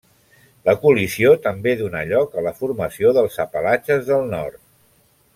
[0.69, 4.59] La col·lisió també donà lloc a la formació dels Apalatxes del nord.